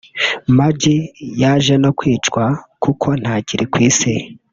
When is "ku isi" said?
3.71-4.13